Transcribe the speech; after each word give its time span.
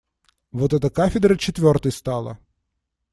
Вот 0.51 0.73
эта 0.73 0.89
кафедра 0.89 1.35
четвертой 1.35 1.91
стала. 1.91 2.39